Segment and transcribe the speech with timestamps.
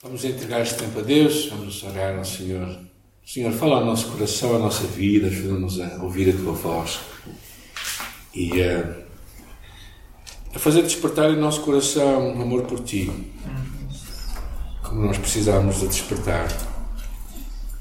[0.00, 2.78] Vamos entregar este tempo a Deus, vamos orar ao Senhor.
[3.26, 7.00] Senhor, fala ao nosso coração, à nossa vida, ajuda-nos a ouvir a tua voz
[8.32, 8.94] e uh,
[10.54, 13.10] a fazer despertar em nosso coração um amor por ti,
[14.84, 16.46] como nós precisamos de despertar.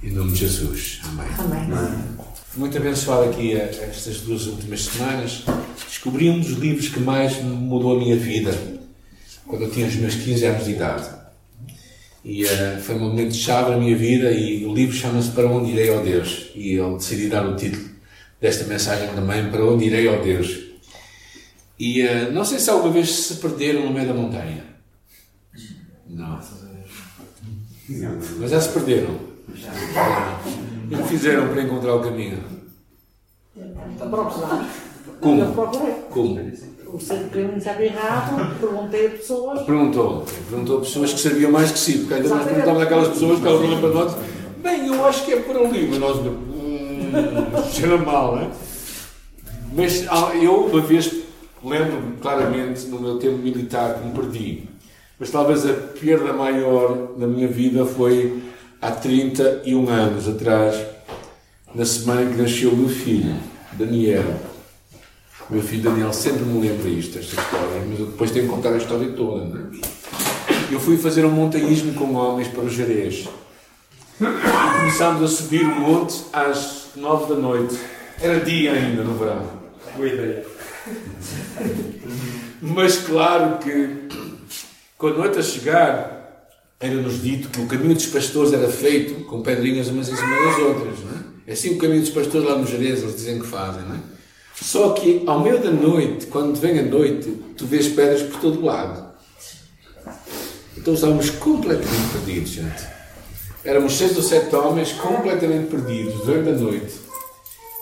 [0.01, 1.01] Em nome de Jesus.
[1.03, 1.27] Amém.
[1.37, 2.17] Amém.
[2.55, 5.43] Muito abençoado aqui eh, estas duas últimas semanas.
[5.87, 8.57] Descobri um dos livros que mais mudou a minha vida
[9.45, 11.16] quando eu tinha os meus 15 anos de idade.
[12.23, 15.71] E uh, foi um momento chave na minha vida e o livro chama-se Para Onde
[15.71, 16.51] Irei, ao Deus.
[16.55, 17.89] E eu decidi dar o título
[18.41, 20.67] desta mensagem também, Para Onde Irei, ao Deus.
[21.79, 24.63] E uh, não sei se alguma vez se perderam no meio da montanha.
[26.07, 26.39] Não.
[28.39, 29.17] Mas já se perderam.
[30.89, 32.43] E o que fizeram para encontrar o caminho?
[35.19, 35.53] Como?
[36.09, 36.51] Como?
[36.97, 39.61] O centro caminho estava errado, perguntei a pessoas.
[39.61, 40.25] Perguntou.
[40.49, 43.47] Perguntou a pessoas que sabiam mais que si, porque ainda nós perguntávamos àquelas pessoas que
[43.47, 44.15] elas olham para nós.
[44.63, 46.17] Bem, eu acho que é por ali, mas nós.
[46.17, 47.11] Hum,
[47.71, 48.47] cheira mal, não é?
[49.75, 51.13] Mas ah, eu, uma vez,
[51.63, 54.63] lembro-me claramente no meu tempo militar que me perdi.
[55.19, 58.41] Mas talvez a perda maior na minha vida foi
[58.81, 60.75] há 31 anos atrás,
[61.75, 63.35] na semana em que nasceu o meu filho,
[63.73, 64.56] Daniel.
[65.49, 68.51] O meu filho Daniel sempre me lembra isto, esta história, mas eu depois tenho que
[68.51, 69.45] contar a história toda.
[69.45, 69.97] Não é?
[70.69, 73.29] Eu fui fazer um montanhismo com homens para o Jerez.
[74.19, 77.77] E começámos a subir o monte às nove da noite.
[78.19, 79.49] Era dia ainda no verão.
[79.95, 80.45] Boa ideia.
[82.61, 84.09] Mas claro que,
[84.97, 89.41] com a noite a chegar, era-nos dito que o caminho dos pastores era feito com
[89.41, 90.99] pedrinhas umas em cima das outras.
[90.99, 91.23] Não é?
[91.47, 93.83] é assim o caminho dos pastores lá no Jerez, eles dizem que fazem.
[93.83, 94.16] Não é?
[94.61, 98.65] Só que ao meio da noite, quando vem a noite, tu vês pedras por todo
[98.65, 99.07] lado.
[100.75, 102.87] Então estávamos completamente perdidos, gente.
[103.63, 106.93] Éramos seis ou sete homens completamente perdidos durante a noite.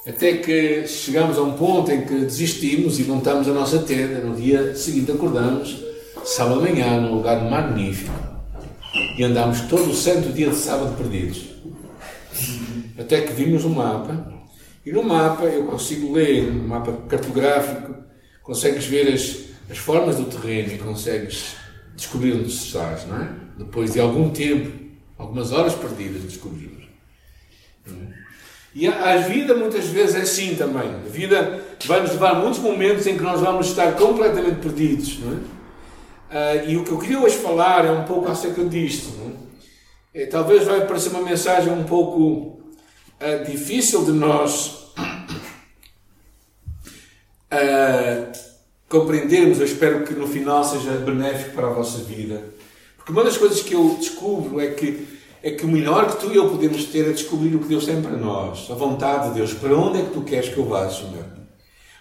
[0.07, 4.19] Até que chegámos a um ponto em que desistimos e montamos a nossa tenda.
[4.19, 5.77] No dia seguinte acordamos,
[6.23, 8.13] sábado de manhã, num lugar magnífico.
[9.17, 11.45] E andámos todo o santo dia de sábado perdidos.
[12.97, 14.34] Até que vimos um mapa.
[14.85, 17.95] E no mapa eu consigo ler, no mapa cartográfico,
[18.43, 21.55] consegues ver as, as formas do terreno e consegues
[21.95, 23.29] descobrir onde estás, não é?
[23.57, 24.71] Depois de algum tempo,
[25.17, 26.85] algumas horas perdidas, descobrimos.
[28.75, 30.93] E a, a vida muitas vezes é assim também.
[30.93, 35.55] A vida vai-nos levar muitos momentos em que nós vamos estar completamente perdidos, não é?
[36.27, 39.15] Uh, e o que eu queria hoje falar é um pouco acerca disto.
[39.17, 40.23] Não é?
[40.23, 42.54] É, talvez vai parecer uma mensagem um pouco
[43.21, 44.93] uh, difícil de nós
[47.51, 48.31] uh,
[48.89, 49.59] compreendermos.
[49.59, 52.43] Eu espero que no final seja benéfico para a vossa vida.
[52.97, 55.07] Porque uma das coisas que eu descubro é que,
[55.43, 57.85] é que o melhor que tu e eu podemos ter é descobrir o que Deus
[57.85, 59.53] tem para nós, a vontade de Deus.
[59.53, 61.25] Para onde é que tu queres que eu vá, Senhor?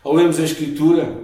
[0.03, 1.15] Ao lermos a Escritura,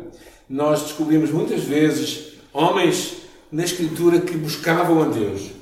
[0.49, 3.17] nós descobrimos muitas vezes homens
[3.51, 5.60] na Escritura que buscavam a Deus.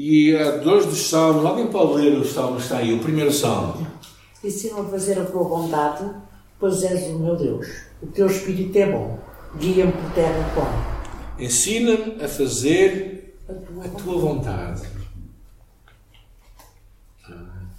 [0.00, 3.84] E a dois dos salmos, alguém pode ler os salmos, está aí, o primeiro salmo.
[4.44, 6.08] Ensina-me a fazer a tua vontade,
[6.56, 7.66] pois és o meu Deus.
[8.00, 9.18] O teu Espírito é bom.
[9.58, 10.72] Guia-me por terra qual.
[11.36, 14.82] Ensina-me a fazer A tua a tua vontade.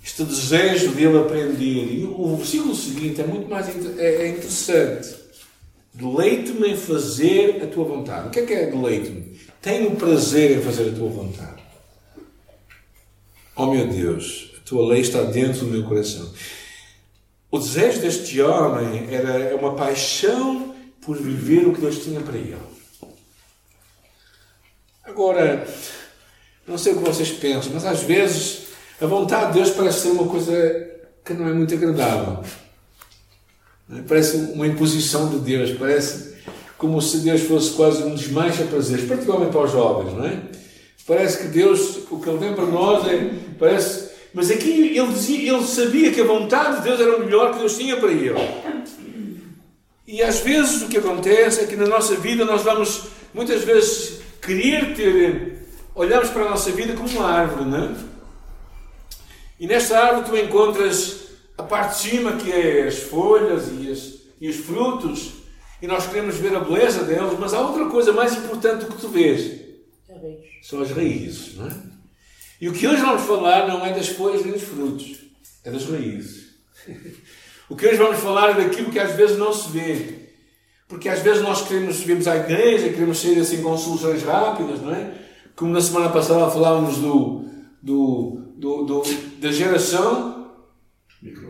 [0.03, 2.01] Este desejo dele aprender.
[2.01, 3.65] E o versículo seguinte é muito mais
[3.97, 5.15] é é interessante.
[5.93, 8.27] Deleite-me em fazer a tua vontade.
[8.27, 9.39] O que é que é deleite-me?
[9.61, 11.68] Tenho prazer em fazer a tua vontade.
[13.61, 16.31] Oh meu Deus, a tua lei está dentro do meu coração.
[17.51, 22.55] O desejo deste homem era uma paixão por viver o que Deus tinha para ele.
[25.03, 25.67] Agora,
[26.65, 28.67] não sei o que vocês pensam, mas às vezes
[29.01, 30.53] a vontade de Deus parece ser uma coisa
[31.25, 32.41] que não é muito agradável.
[34.07, 36.37] Parece uma imposição de Deus, parece
[36.77, 40.59] como se Deus fosse quase um desmancha prazeres, particularmente para os jovens, não é?
[41.09, 45.53] Parece que Deus, o que Ele tem para nós é, parece, mas aqui ele, dizia,
[45.53, 48.35] ele sabia que a vontade de Deus era o melhor que Deus tinha para ele.
[50.05, 54.21] E às vezes o que acontece é que na nossa vida nós vamos muitas vezes
[54.39, 57.95] querer ter, olhamos para a nossa vida como uma árvore, não é?
[59.59, 61.21] E nesta árvore tu encontras
[61.57, 65.31] a parte de cima que é as folhas e, as, e os frutos,
[65.81, 69.01] e nós queremos ver a beleza deles, mas há outra coisa mais importante do que
[69.01, 69.68] tu vês,
[70.21, 70.43] Vejo.
[70.61, 71.75] são as raízes, não é?
[72.61, 75.19] E o que hoje vamos falar não é das folhas nem dos frutos,
[75.63, 76.49] é das raízes.
[77.69, 80.31] O que hoje vamos falar é daquilo que às vezes não se vê.
[80.87, 84.91] Porque às vezes nós queremos, vimos à igreja, queremos sair assim com soluções rápidas, não
[84.91, 85.13] é?
[85.59, 87.43] como na semana passada falávamos do,
[87.83, 89.03] do, do, do
[89.41, 90.53] da geração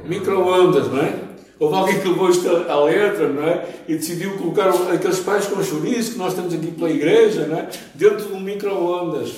[0.03, 1.28] micro-ondas, não é?
[1.59, 3.67] Houve alguém que levou isto à letra, não é?
[3.87, 7.69] E decidiu colocar aqueles pais com chouriço que nós temos aqui pela igreja, não é?
[7.93, 9.33] Dentro de um micro-ondas.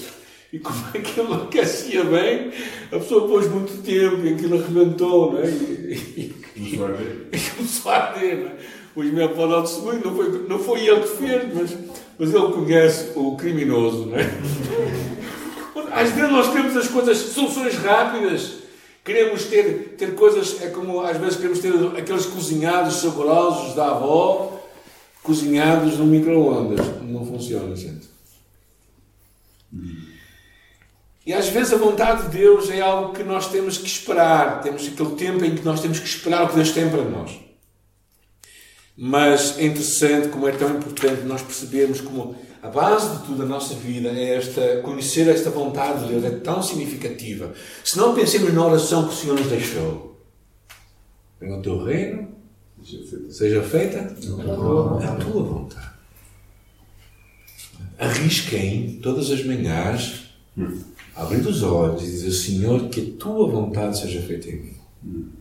[0.53, 2.51] E como aquilo aquecia bem,
[2.91, 5.47] a pessoa pôs muito tempo e aquilo arrebentou, não é?
[5.47, 6.75] E, e,
[7.33, 8.51] e começou a arder, não é?
[8.94, 11.77] O Ismael pode dar testemunho, não foi, não foi ele que fez, mas,
[12.19, 14.29] mas ele conhece o criminoso, não é?
[15.94, 18.61] Às vezes nós temos as coisas, soluções rápidas,
[19.03, 24.59] queremos ter, ter coisas, é como às vezes queremos ter aqueles cozinhados saborosos da avó,
[25.24, 26.86] cozinhados no micro-ondas.
[27.03, 28.09] Não funciona, gente.
[31.25, 34.62] E às vezes a vontade de Deus é algo que nós temos que esperar.
[34.62, 37.50] Temos aquele tempo em que nós temos que esperar o que Deus tem para nós.
[39.03, 43.45] Mas é interessante como é tão importante nós percebermos como a base de tudo a
[43.48, 47.51] nossa vida é esta, conhecer esta vontade de Deus, é tão significativa.
[47.83, 50.21] Se não pensemos na oração que o Senhor nos deixou.
[51.39, 52.27] Venha o teu reino,
[53.31, 55.95] seja feita a tua vontade.
[57.98, 60.30] Arrisquem todas as manhãs,
[61.15, 65.31] abrir os olhos e dizer, Senhor, que a tua vontade seja feita em mim.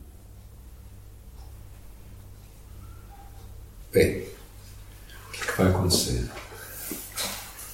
[3.92, 4.22] Bem,
[5.28, 6.30] o que é que vai acontecer?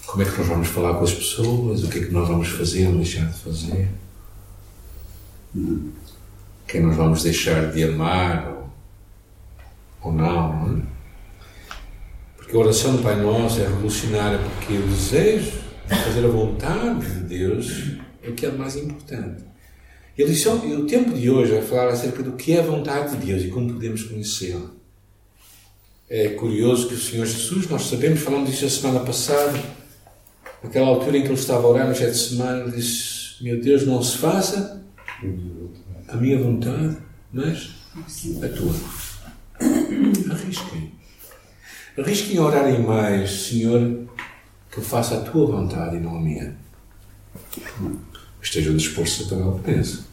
[0.06, 1.84] Como é que nós vamos falar com as pessoas?
[1.84, 3.90] O que é que nós vamos fazer ou deixar de fazer?
[6.66, 8.70] Quem nós vamos deixar de amar ou,
[10.04, 10.78] ou não?
[10.78, 10.82] é?
[12.38, 15.52] Porque a oração do Pai Nosso é revolucionária, porque o desejo
[15.86, 19.44] de fazer a vontade de Deus é o que é mais importante.
[20.16, 23.18] E a lição, o tempo de hoje vai falar acerca do que é a vontade
[23.18, 24.75] de Deus e como podemos conhecê-la.
[26.08, 29.60] É curioso que o Senhor Jesus, nós sabemos, falamos disso a semana passada,
[30.62, 34.18] naquela altura em que ele estava a orar no Getsemane, disse: Meu Deus, não se
[34.18, 34.84] faça
[36.08, 36.96] a minha vontade,
[37.32, 37.70] mas
[38.40, 38.74] a tua.
[40.30, 40.92] Arrisquem.
[41.98, 44.06] Arrisquem a orarem mais, Senhor,
[44.70, 46.56] que eu faça a tua vontade e não a minha.
[48.40, 50.06] Estejam dispostos a pagar o preço.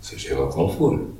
[0.00, 1.10] Seja ela qual for.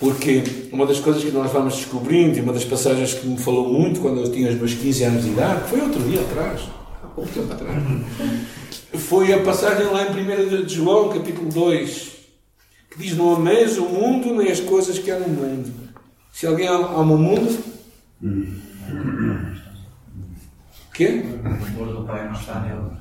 [0.00, 0.42] Porque
[0.72, 4.00] uma das coisas que nós vamos descobrindo, e uma das passagens que me falou muito
[4.00, 6.62] quando eu tinha os meus 15 anos de idade, foi outro dia atrás,
[7.04, 7.82] há pouco tempo atrás,
[8.96, 12.12] foi a passagem lá em 1 de João, capítulo 2,
[12.90, 15.70] que diz: Não ameis o mundo nem as coisas que há no mundo.
[16.32, 17.62] Se alguém ama o mundo.
[18.22, 18.52] O
[20.94, 21.22] quê?
[21.44, 23.00] O amor do Pai não está nele.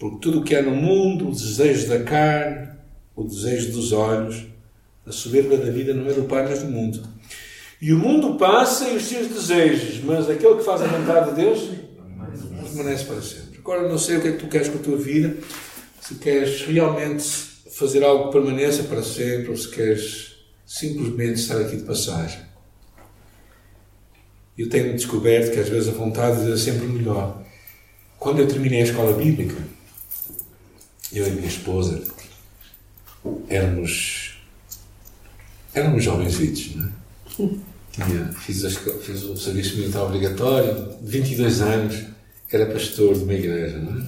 [0.00, 2.70] Porque tudo o que há no mundo, o desejo da carne,
[3.14, 4.53] o desejo dos olhos,
[5.06, 7.02] a soberba da vida não é do Pai, mas do mundo.
[7.80, 11.36] E o mundo passa e os seus desejos, mas aquele que faz a vontade de
[11.42, 11.68] Deus
[12.62, 13.58] permanece para sempre.
[13.58, 15.36] Agora não sei o que é que tu queres com a tua vida,
[16.00, 17.24] se queres realmente
[17.72, 20.34] fazer algo que permaneça para sempre ou se queres
[20.66, 22.40] simplesmente estar aqui de passagem.
[24.56, 27.42] Eu tenho descoberto que às vezes a vontade é sempre melhor.
[28.18, 29.56] Quando eu terminei a escola bíblica,
[31.12, 32.02] eu e minha esposa
[33.48, 34.23] éramos
[35.74, 37.74] éramos jovens vitos, não é?
[37.92, 38.64] Tinha, fiz,
[39.02, 42.04] fiz o serviço militar obrigatório, 22 anos,
[42.50, 44.04] era pastor de uma igreja, não é?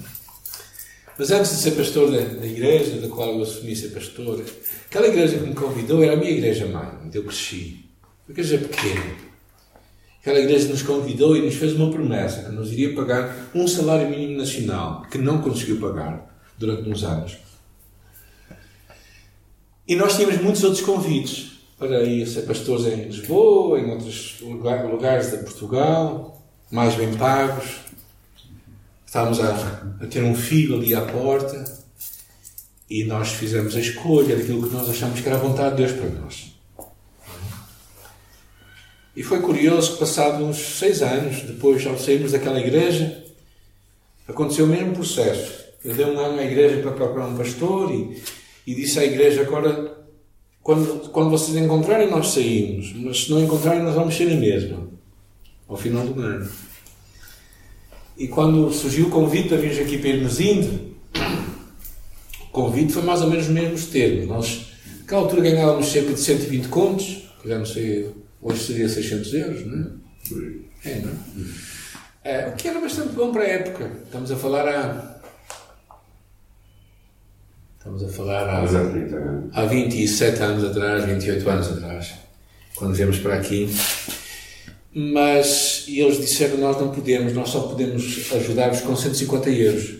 [1.19, 4.45] Mas antes de ser pastor da, da igreja, da qual eu assumi ser pastor,
[4.87, 7.85] aquela igreja que me convidou era a minha igreja mãe, onde eu cresci.
[8.29, 9.03] Uma igreja pequena.
[10.21, 14.11] Aquela igreja nos convidou e nos fez uma promessa que nos iria pagar um salário
[14.11, 17.39] mínimo nacional, que não conseguiu pagar durante uns anos.
[19.89, 25.31] E nós tínhamos muitos outros convites para ir ser pastores em Lisboa, em outros lugares
[25.31, 27.81] de Portugal, mais bem pagos.
[29.07, 29.53] Estávamos a,
[30.01, 31.65] a ter um filho ali à porta
[32.89, 35.93] e nós fizemos a escolha daquilo que nós achamos que era a vontade de Deus
[35.93, 36.57] para nós.
[39.15, 43.25] E foi curioso que, passados uns seis anos, depois, ao sairmos daquela igreja,
[44.29, 45.65] aconteceu o mesmo processo.
[45.83, 48.23] Eu dei um ano à igreja para procurar um pastor e,
[48.67, 49.96] e disse à igreja: agora,
[50.67, 54.89] quando, quando vocês encontrarem, nós saímos, mas se não encontrarem, nós vamos ser a mesma,
[55.69, 56.51] ao final do ano.
[58.19, 60.97] E quando surgiu o convite para vir aqui para irmos indo,
[62.41, 64.27] o convite foi mais ou menos os mesmos termos.
[64.27, 64.67] Nós,
[65.03, 68.11] naquela altura, ganhávamos cerca de 120 contos, que já não sei,
[68.43, 70.91] hoje seria 600 euros, não é?
[70.91, 71.13] É, não
[72.25, 72.43] é?
[72.43, 72.49] é?
[72.49, 73.89] O que era bastante bom para a época.
[74.05, 75.16] Estamos a falar há
[77.87, 82.15] Estamos a falar há, há 27 anos atrás, 28 anos atrás,
[82.75, 83.69] quando viemos para aqui.
[84.93, 89.95] mas eles disseram: Nós não podemos, nós só podemos ajudar-vos com 150 euros.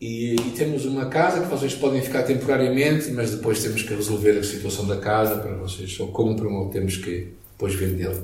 [0.00, 4.38] E, e, temos uma casa que vocês podem ficar temporariamente, mas depois temos que resolver
[4.38, 8.16] a situação da casa para vocês ou compram ou temos que depois vendê-la.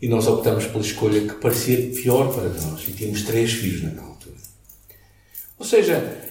[0.00, 4.02] E nós optamos pela escolha que parecia pior para nós e tínhamos três filhos na
[4.02, 4.36] altura.
[5.58, 6.25] Ou seja,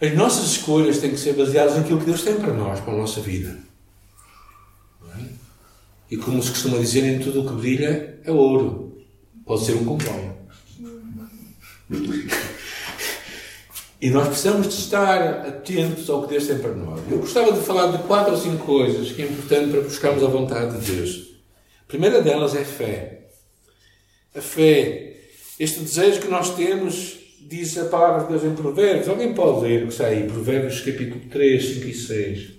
[0.00, 2.96] as nossas escolhas têm que ser baseadas naquilo que Deus tem para nós, para a
[2.96, 3.58] nossa vida.
[5.18, 5.24] É?
[6.10, 8.98] E como se costuma dizer, em tudo o que brilha é ouro.
[9.44, 10.34] Pode ser um comboio.
[14.00, 17.00] E nós precisamos de estar atentos ao que Deus tem para nós.
[17.10, 20.28] Eu gostava de falar de quatro ou cinco coisas que é importante para buscarmos a
[20.28, 21.30] vontade de Deus.
[21.82, 23.28] A primeira delas é fé.
[24.34, 25.16] A fé,
[25.58, 29.08] este desejo que nós temos, diz a palavra de Deus em Provérbios.
[29.08, 30.26] Alguém pode ler o que está aí?
[30.26, 32.50] Provérbios capítulo 3, 5 e 6.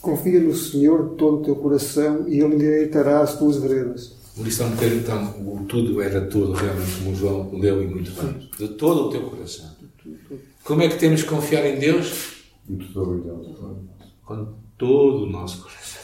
[0.00, 4.14] Confia no Senhor de todo o teu coração e Ele endireitará as tuas veredas.
[4.38, 8.50] Lição de então, o tudo era tudo, realmente, como o João leu e muito bem.
[8.58, 9.74] De todo o teu coração.
[10.62, 12.34] Como é que temos que confiar em Deus?
[14.24, 16.02] Com todo o nosso coração.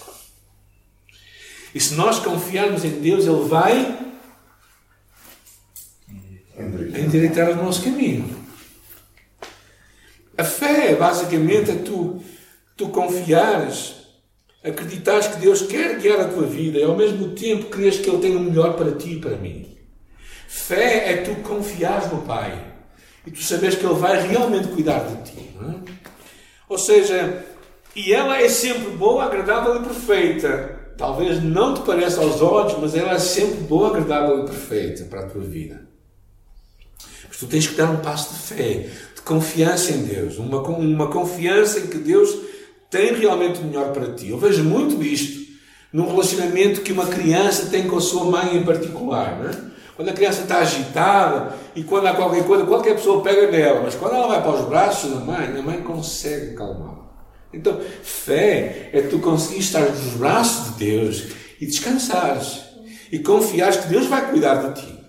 [1.74, 3.98] E se nós confiarmos em Deus, Ele vai
[6.98, 8.42] endireitar o nosso caminho.
[10.36, 12.22] A fé, basicamente, é tu,
[12.76, 13.96] tu confiares,
[14.64, 18.18] acreditares que Deus quer guiar a tua vida e ao mesmo tempo creres que Ele
[18.18, 19.76] tem o melhor para ti e para mim.
[20.48, 22.72] Fé é tu confiares no Pai
[23.26, 25.50] e tu sabes que Ele vai realmente cuidar de ti.
[25.60, 25.92] É?
[26.68, 27.44] Ou seja,
[27.94, 30.80] e ela é sempre boa, agradável e perfeita.
[30.96, 35.20] Talvez não te pareça aos olhos, mas ela é sempre boa, agradável e perfeita para
[35.20, 35.91] a tua vida.
[37.32, 41.06] Mas tu tens que dar um passo de fé, de confiança em Deus, uma, uma
[41.06, 42.30] confiança em que Deus
[42.90, 44.28] tem realmente o melhor para ti.
[44.28, 45.40] Eu vejo muito isto
[45.90, 49.38] num relacionamento que uma criança tem com a sua mãe em particular.
[49.38, 49.72] Não é?
[49.96, 53.94] Quando a criança está agitada e quando há qualquer coisa, qualquer pessoa pega nela, mas
[53.94, 57.12] quando ela vai para os braços da mãe, a mãe consegue acalmá-la.
[57.50, 61.24] Então, fé é tu conseguir estar nos braços de Deus
[61.58, 62.60] e descansares
[63.10, 65.01] e confiares que Deus vai cuidar de ti.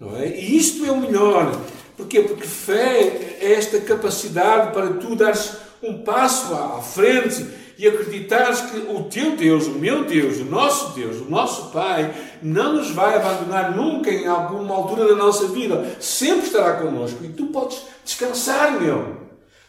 [0.00, 0.28] Não é?
[0.28, 1.60] E isto é o melhor.
[1.94, 2.22] Porquê?
[2.22, 5.52] Porque fé é esta capacidade para tu dares
[5.82, 10.94] um passo à frente e acreditares que o teu Deus, o meu Deus, o nosso
[10.94, 15.96] Deus, o nosso Pai, não nos vai abandonar nunca em alguma altura da nossa vida,
[15.98, 19.20] sempre estará connosco e tu podes descansar nele.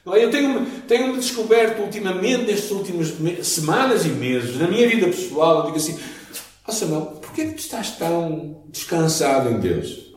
[0.08, 0.26] É?
[0.26, 3.14] Eu tenho, tenho descoberto ultimamente, nestas últimas
[3.46, 7.54] semanas e meses, na minha vida pessoal, eu digo assim: Ó oh Samuel, porquê que
[7.54, 10.11] tu estás tão descansado em Deus?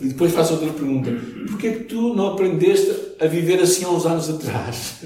[0.00, 1.10] E depois faço outra pergunta:
[1.48, 5.04] porquê que tu não aprendeste a viver assim há uns anos atrás?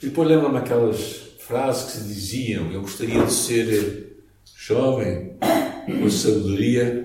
[0.00, 4.16] E depois lembro-me aquelas frases que se diziam: Eu gostaria de ser
[4.56, 5.36] jovem,
[5.86, 7.04] com sabedoria,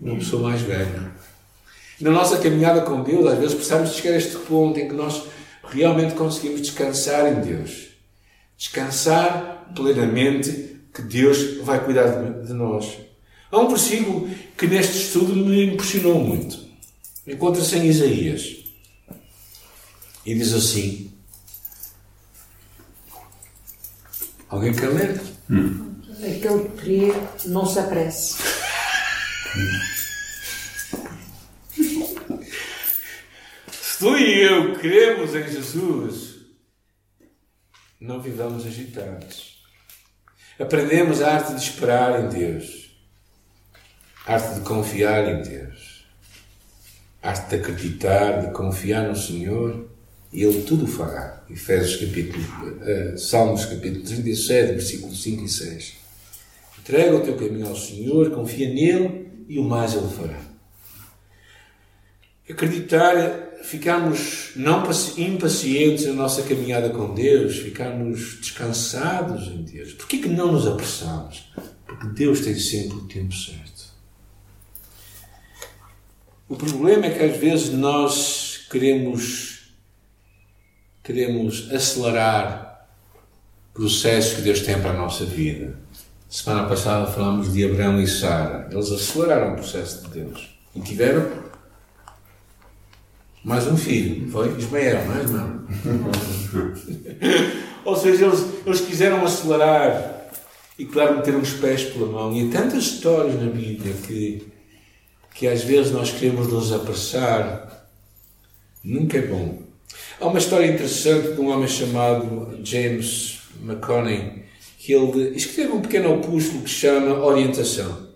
[0.00, 1.10] uma pessoa mais velha.
[2.00, 5.24] Na nossa caminhada com Deus, às vezes precisamos chegar a este ponto em que nós
[5.64, 7.88] realmente conseguimos descansar em Deus.
[8.56, 12.08] Descansar plenamente que Deus vai cuidar
[12.42, 12.98] de nós.
[13.50, 16.58] Há um versículo que neste estudo me impressionou muito.
[17.26, 18.56] Encontra-se em Isaías.
[20.24, 21.12] E diz assim:
[24.48, 25.20] Alguém quer ler?
[25.48, 25.94] Hum.
[26.18, 27.12] Aquele que crê
[27.46, 28.36] não se apresse.
[33.70, 36.36] Se tu e eu cremos em Jesus,
[38.00, 39.62] não vivamos agitados.
[40.58, 42.89] Aprendemos a arte de esperar em Deus,
[44.26, 46.04] arte de confiar em Deus,
[47.22, 49.88] arte de acreditar, de confiar no Senhor
[50.32, 51.44] e Ele tudo fará.
[51.50, 55.92] Efésios capítulo, uh, Salmos capítulo 37, versículos 5 e 6.
[56.78, 60.40] Entrega o teu caminho ao Senhor, confia nele e o mais Ele fará.
[62.48, 63.14] Acreditar,
[63.62, 64.82] ficarmos não
[65.16, 69.92] impacientes na nossa caminhada com Deus, ficarmos descansados em Deus.
[69.92, 71.52] Por que não nos apressamos?
[71.86, 73.59] Porque Deus tem sempre o tempo certo.
[76.50, 79.70] O problema é que às vezes nós queremos
[81.00, 82.88] queremos acelerar
[83.72, 85.78] processos que Deus tem para a nossa vida.
[86.28, 88.68] Semana passada falámos de Abraão e Sara.
[88.68, 91.30] Eles aceleraram o processo de Deus e tiveram
[93.44, 94.28] mais um filho.
[94.28, 95.64] Foi Ismael, não é, irmão?
[97.84, 100.32] Ou seja, eles, eles quiseram acelerar
[100.76, 102.32] e, claro, meteram os pés pela mão.
[102.36, 104.49] E há tantas histórias na Bíblia que,
[105.40, 107.88] que às vezes nós queremos nos apressar.
[108.84, 109.62] Nunca é bom.
[110.20, 114.44] Há uma história interessante de um homem chamado James McConney,
[114.78, 118.10] que ele escreve um pequeno opúsculo que chama Orientação.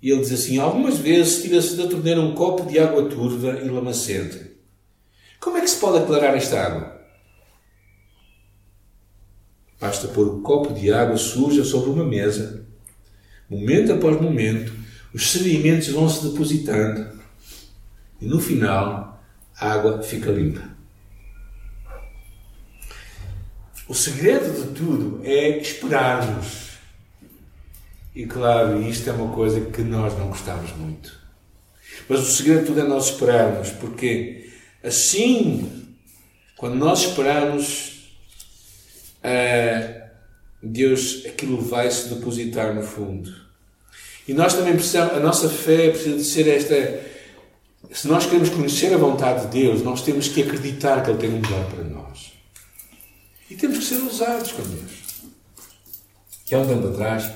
[0.00, 3.68] E ele diz assim: Algumas vezes tira-se da torneira um copo de água turva e
[3.68, 4.50] lamacenta.
[5.38, 7.02] Como é que se pode aclarar esta água?
[9.78, 12.66] Basta pôr o copo de água suja sobre uma mesa.
[13.50, 17.20] Momento após momento, os sedimentos vão se depositando
[18.20, 19.24] e no final
[19.56, 20.74] a água fica limpa.
[23.86, 26.70] O segredo de tudo é esperarmos.
[28.14, 31.16] E claro, isto é uma coisa que nós não gostamos muito.
[32.08, 34.50] Mas o segredo de tudo é nós esperarmos, porque
[34.82, 35.96] assim,
[36.56, 38.10] quando nós esperarmos,
[39.22, 40.04] uh,
[40.62, 43.43] Deus, aquilo vai se depositar no fundo.
[44.26, 47.00] E nós também precisamos, a nossa fé precisa de ser esta.
[47.92, 51.30] Se nós queremos conhecer a vontade de Deus, nós temos que acreditar que Ele tem
[51.30, 52.32] o melhor para nós.
[53.50, 55.04] E temos que ser ousados com Deus.
[56.46, 57.30] Que há um tempo atrás,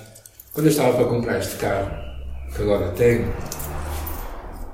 [0.52, 1.90] quando eu estava para comprar este carro,
[2.54, 3.32] que agora tenho,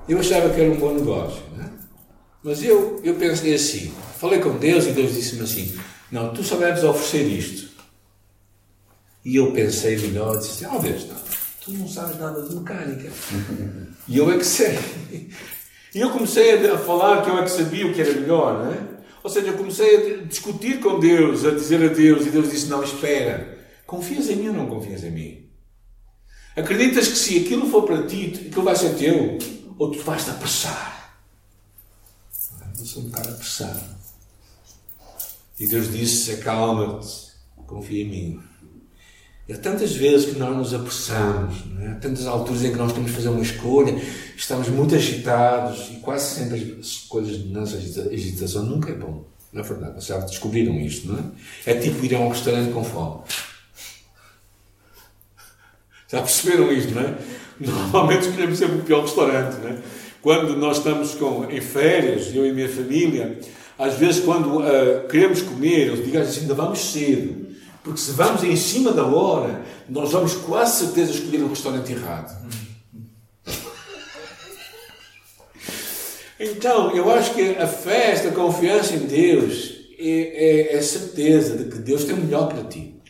[0.09, 1.43] eu achava que era um bom negócio.
[1.57, 1.69] Não é?
[2.43, 5.77] Mas eu, eu pensei assim, falei com Deus e Deus disse-me assim,
[6.13, 7.75] não, tu só deves oferecer isto.
[9.25, 11.17] E eu pensei melhor, disse assim, oh Deus, não,
[11.65, 13.11] tu não sabes nada de mecânica.
[14.07, 14.79] e eu é que sei.
[15.95, 18.73] E eu comecei a falar que eu é que sabia o que era melhor, não
[18.73, 18.95] é?
[19.23, 22.67] Ou seja, eu comecei a discutir com Deus, a dizer a Deus, e Deus disse:
[22.67, 25.49] Não, espera, confias em mim ou não confias em mim?
[26.55, 29.39] Acreditas que se aquilo for para ti, aquilo vai ser teu,
[29.79, 31.17] ou tu vais-te apressar?
[32.79, 33.85] Eu sou um bocado apressado.
[35.59, 37.33] E Deus disse: Acalma-te,
[37.67, 38.43] confia em mim.
[39.47, 41.89] E há tantas vezes que nós nos apressamos, é?
[41.89, 43.95] há tantas alturas em que nós temos que fazer uma escolha,
[44.35, 49.27] estamos muito agitados e quase sempre as coisas de nossa agitação nunca é bom.
[49.53, 49.93] Não é verdade?
[49.93, 51.23] Vocês já descobriram isto, não é?
[51.67, 53.21] É tipo ir a um restaurante com fome.
[56.11, 57.15] Já perceberam isto, não é?
[57.61, 59.79] Normalmente escolhemos sempre o pior restaurante, não é?
[60.23, 63.39] Quando nós estamos com, em férias, eu e minha família,
[63.79, 67.44] às vezes quando uh, queremos comer, eu digo assim, ainda vamos cedo.
[67.85, 71.93] Porque se vamos em cima da hora, nós vamos quase certeza escolher o um restaurante
[71.93, 72.35] errado.
[76.37, 81.71] Então, eu acho que a fé, esta confiança em Deus, é, é, é certeza de
[81.71, 83.01] que Deus tem o melhor para ti.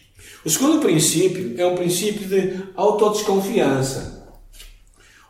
[0.45, 4.29] O segundo princípio é um princípio de autodesconfiança.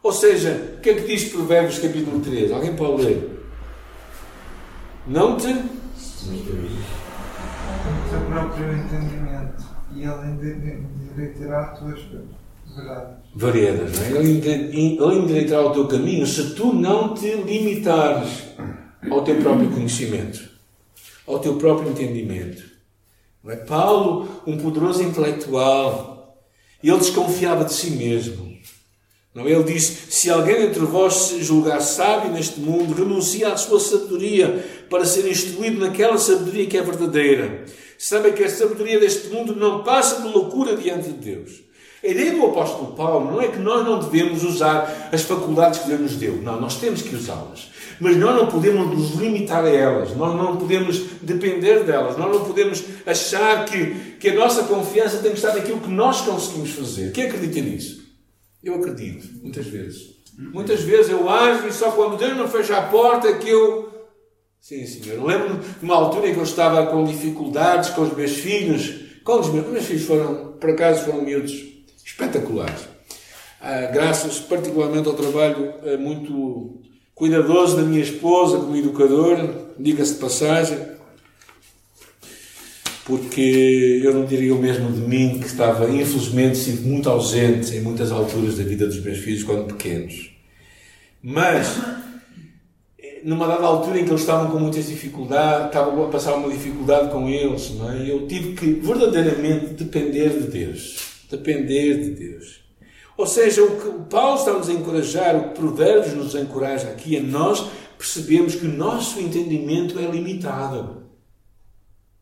[0.02, 2.50] Ou seja, o que é que diz Provérbios capítulo 3?
[2.50, 3.30] Alguém pode ler?
[5.06, 5.54] Não te
[7.88, 12.00] o teu próprio entendimento e ele endireitará as tuas
[12.74, 13.16] verdades.
[13.34, 14.22] Veredas, não é?
[14.22, 18.44] Ele endireitará o teu caminho se tu não te limitares
[19.10, 20.48] ao teu próprio conhecimento,
[21.26, 22.62] ao teu próprio entendimento.
[23.42, 23.56] Não é?
[23.56, 26.38] Paulo, um poderoso intelectual,
[26.82, 28.53] ele desconfiava de si mesmo.
[29.34, 33.80] Não, ele diz: Se alguém entre vós se julgar sábio neste mundo, renuncia à sua
[33.80, 37.64] sabedoria para ser instruído naquela sabedoria que é verdadeira.
[37.98, 41.64] Sabe que a sabedoria deste mundo não passa de loucura diante de Deus.
[42.02, 45.88] A ideia do apóstolo Paulo não é que nós não devemos usar as faculdades que
[45.88, 46.36] Deus nos deu.
[46.36, 47.70] Não, nós temos que usá-las.
[47.98, 50.14] Mas nós não podemos nos limitar a elas.
[50.14, 52.18] Nós não podemos depender delas.
[52.18, 56.20] Nós não podemos achar que, que a nossa confiança tem que estar naquilo que nós
[56.20, 57.10] conseguimos fazer.
[57.12, 58.03] Quem acredita nisso?
[58.64, 60.14] Eu acredito, muitas vezes.
[60.36, 63.92] Muitas vezes eu ajo e só quando Deus não fecha a porta é que eu.
[64.60, 65.18] Sim, senhor.
[65.18, 69.04] Eu lembro-me de uma altura em que eu estava com dificuldades com os meus filhos.
[69.22, 71.52] Com os meus, os meus filhos foram, por acaso, foram miúdos
[72.04, 72.88] espetaculares.
[73.60, 76.80] Ah, graças particularmente ao trabalho ah, muito
[77.14, 80.93] cuidadoso da minha esposa como educadora, diga-se de passagem
[83.04, 87.80] porque eu não diria o mesmo de mim, que estava, infelizmente, sinto muito ausente em
[87.80, 90.30] muitas alturas da vida dos meus filhos quando pequenos.
[91.22, 91.78] Mas,
[93.22, 97.10] numa dada altura em que eles estavam com muitas dificuldades, estavam a passar uma dificuldade
[97.10, 98.10] com eles, não é?
[98.10, 100.96] eu tive que verdadeiramente depender de Deus.
[101.30, 102.64] Depender de Deus.
[103.16, 107.20] Ou seja, o que Paulo está-nos a encorajar, o que Provérbios nos encoraja aqui, é
[107.20, 107.66] nós
[107.98, 111.03] percebemos que o nosso entendimento é limitado.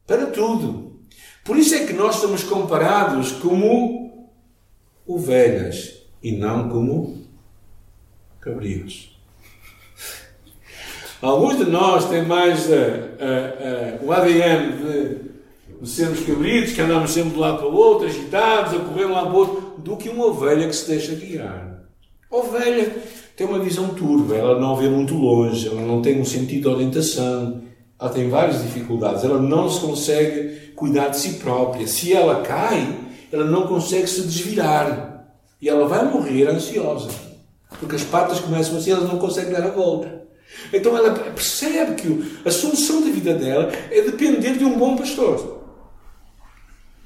[0.06, 1.00] Para tudo.
[1.44, 4.28] Por isso é que nós somos comparados como
[5.06, 7.22] ovelhas e não como
[8.40, 9.12] cabrios.
[11.20, 16.80] Alguns de nós têm mais uh, uh, uh, o ADN de, de sermos cabritos, que
[16.80, 19.38] andamos sempre de um lado para o outro, agitados, a correr um lado para o
[19.38, 21.84] outro, do que uma ovelha que se deixa guiar.
[22.28, 22.92] A ovelha
[23.36, 26.68] tem uma visão turva, ela não vê muito longe, ela não tem um sentido de
[26.68, 27.62] orientação,
[28.02, 31.86] ela tem várias dificuldades, ela não se consegue cuidar de si própria.
[31.86, 32.98] Se ela cai,
[33.30, 35.28] ela não consegue se desvirar
[35.60, 37.10] e ela vai morrer ansiosa,
[37.78, 40.20] porque as patas começam assim, ela não consegue dar a volta.
[40.72, 45.62] Então ela percebe que a solução da vida dela é depender de um bom pastor.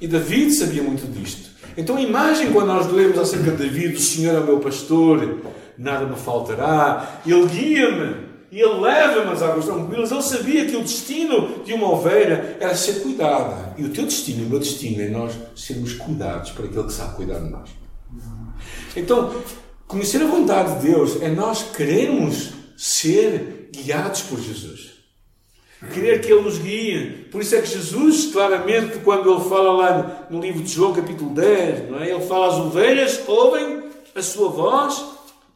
[0.00, 1.50] E David sabia muito disto.
[1.76, 5.42] Então a imagem, quando nós lemos acerca de David, o Senhor é o meu pastor,
[5.76, 10.10] nada me faltará, Ele guia-me e Ele leva-me às águas tranquilas.
[10.10, 13.74] Ele sabia que o destino de uma ovelha era ser cuidada.
[13.76, 17.16] E o teu destino o meu destino é nós sermos cuidados por aquele que sabe
[17.16, 17.68] cuidar de nós.
[18.96, 19.42] Então,
[19.86, 25.02] conhecer a vontade de Deus é nós queremos ser guiados por Jesus.
[25.92, 27.28] Querer que Ele nos guie.
[27.30, 31.34] Por isso é que Jesus, claramente, quando Ele fala lá no livro de João, capítulo
[31.34, 32.08] 10, não é?
[32.08, 35.04] Ele fala: as ovelhas ouvem a sua voz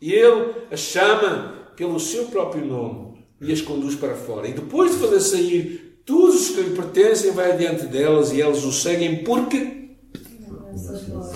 [0.03, 4.49] e Ele as chama pelo seu próprio nome e as conduz para fora.
[4.49, 8.65] E depois de fazer sair todos os que lhe pertencem, vai adiante delas e elas
[8.65, 9.81] o seguem porque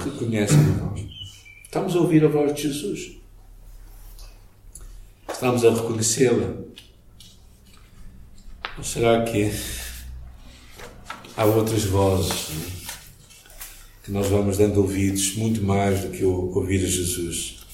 [0.05, 1.07] reconhecem a voz.
[1.65, 3.17] Estamos a ouvir a voz de Jesus.
[5.33, 6.55] Estamos a reconhecê-la.
[8.77, 9.51] Ou será que
[11.37, 12.51] há outras vozes
[14.03, 17.65] que nós vamos dando ouvidos muito mais do que ouvir a Jesus?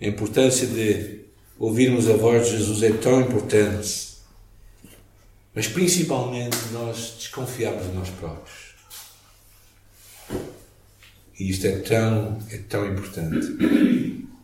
[0.00, 1.19] A importância de
[1.60, 4.08] ouvirmos a voz de Jesus é tão importante,
[5.54, 8.70] mas principalmente nós desconfiamos de nós próprios.
[11.38, 13.46] E isto é tão, é tão importante.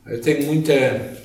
[0.07, 1.17] Eu tenho muita.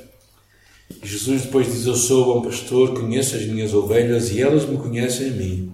[1.03, 5.29] Jesus depois diz: Eu sou bom pastor, conheço as minhas ovelhas e elas me conhecem
[5.29, 5.73] a mim.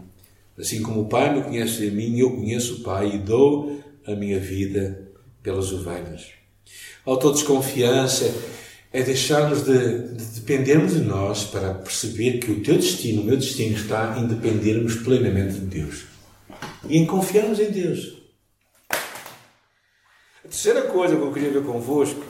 [0.58, 4.16] Assim como o Pai me conhece a mim, eu conheço o Pai e dou a
[4.16, 5.10] minha vida
[5.44, 6.28] pelas ovelhas.
[7.06, 8.32] Autodesconfiança
[8.98, 13.38] é deixarmos de, de dependermos de nós para perceber que o teu destino, o meu
[13.38, 16.06] destino, está em dependermos plenamente de Deus
[16.90, 18.18] e em confiarmos em Deus.
[18.90, 22.24] A terceira coisa que eu queria ver convosco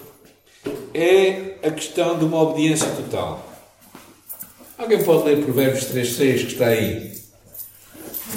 [0.94, 3.50] é a questão de uma obediência total.
[4.78, 7.18] Alguém pode ler Provérbios 3,6 que está aí?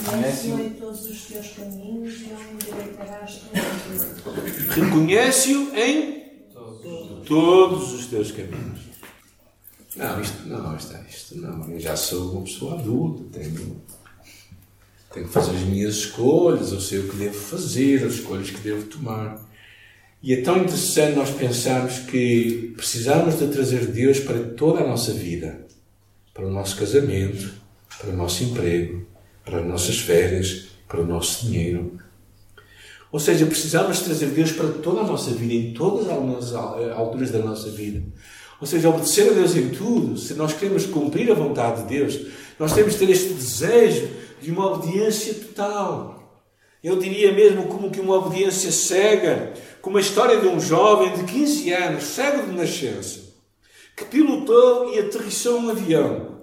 [0.04, 3.40] Reconhece-o em todos os teus caminhos e não endireitarás
[4.68, 6.19] Reconhece-o em
[7.26, 8.90] todos os teus caminhos.
[9.96, 11.68] Não, isto não, isto, isto não.
[11.70, 13.82] Eu já sou uma pessoa adulta, tenho,
[15.12, 18.60] tenho que fazer as minhas escolhas, eu sei o que devo fazer, as escolhas que
[18.60, 19.40] devo tomar.
[20.22, 25.12] E é tão interessante nós pensarmos que precisamos de trazer Deus para toda a nossa
[25.12, 25.66] vida,
[26.34, 27.54] para o nosso casamento,
[27.98, 29.06] para o nosso emprego,
[29.44, 31.98] para as nossas férias, para o nosso dinheiro.
[33.12, 37.40] Ou seja, precisamos trazer Deus para toda a nossa vida, em todas as alturas da
[37.40, 38.02] nossa vida.
[38.60, 42.20] Ou seja, obedecer a Deus em tudo, se nós queremos cumprir a vontade de Deus,
[42.58, 44.08] nós temos que ter este desejo
[44.40, 46.20] de uma obediência total.
[46.82, 51.24] Eu diria mesmo como que uma obediência cega, como a história de um jovem de
[51.24, 53.20] 15 anos, cego de nascença,
[53.96, 56.38] que pilotou e aterrissou um avião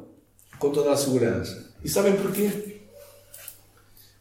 [0.60, 1.74] com toda a segurança.
[1.84, 2.77] E sabem porquê?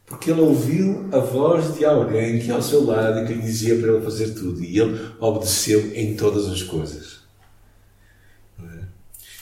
[0.07, 3.91] Porque ele ouviu a voz de alguém que ao seu lado que lhe dizia para
[3.91, 7.17] ele fazer tudo e ele obedeceu em todas as coisas.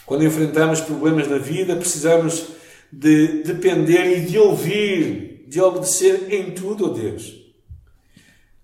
[0.07, 2.47] Quando enfrentamos problemas na vida, precisamos
[2.91, 7.33] de depender e de ouvir, de obedecer em tudo a Deus.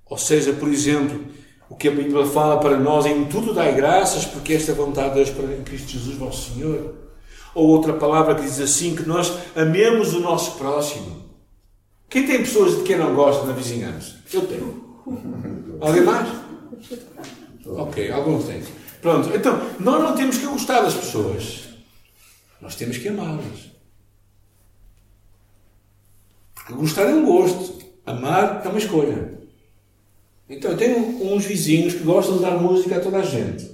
[0.06, 1.24] Ou seja, por exemplo,
[1.70, 5.10] o que a Bíblia fala para nós, em tudo dai graças, porque esta é vontade
[5.10, 6.96] de Deus para em Cristo Jesus, nosso Senhor.
[7.56, 11.21] Ou outra palavra que diz assim, que nós amemos o nosso próximo.
[12.12, 14.17] Quem tem pessoas de quem não gosta na vizinhança?
[14.34, 15.00] Eu tenho.
[15.80, 16.28] Alguém mais?
[17.65, 18.62] Ok, alguns têm.
[19.02, 21.69] Pronto, então, nós não temos que gostar das pessoas.
[22.60, 23.71] Nós temos que amá-las.
[26.54, 27.80] Porque gostar é um gosto.
[28.06, 29.39] Amar é uma escolha.
[30.50, 33.71] Então, eu tenho uns vizinhos que gostam de dar música a toda a gente.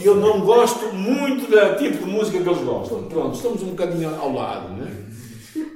[0.00, 3.02] E eu não gosto muito do tipo de música que eles gostam.
[3.08, 5.09] Pronto, estamos um bocadinho ao lado, não é?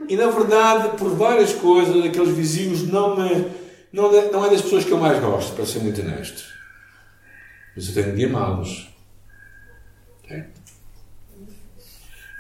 [0.09, 3.47] E na verdade, por várias coisas, aqueles vizinhos não me.
[3.93, 6.43] Não, não é das pessoas que eu mais gosto, para ser muito honesto.
[7.77, 8.95] Mas eu tenho de amá-los.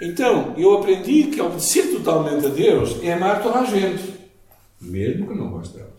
[0.01, 4.15] Então, eu aprendi que obedecer totalmente a Deus é amar toda a gente,
[4.81, 5.95] mesmo que não goste delas.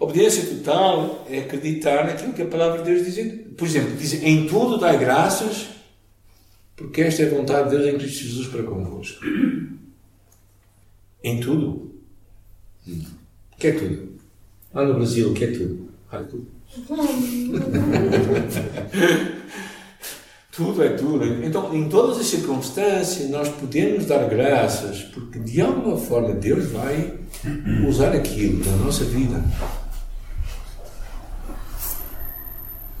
[0.00, 3.54] Obediência total é acreditar naquilo que a palavra de Deus diz.
[3.56, 5.68] Por exemplo, diz: em tudo dai graças,
[6.78, 9.24] porque esta é a vontade de Deus em Cristo Jesus para convosco.
[11.24, 11.92] Em tudo.
[13.58, 14.12] Que é tudo?
[14.72, 15.88] Lá no Brasil, que é tudo?
[16.12, 16.46] Olha tudo.
[20.58, 21.24] Tudo é tudo.
[21.44, 27.14] Então, em todas as circunstâncias, nós podemos dar graças, porque de alguma forma Deus vai
[27.86, 29.40] usar aquilo na nossa vida.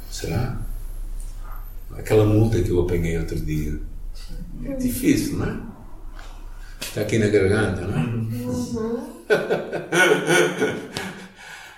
[0.08, 0.56] Será?
[2.62, 3.80] Que eu apanhei outro dia.
[4.78, 5.60] Difícil, não é?
[6.80, 8.04] Está aqui na garganta, não é?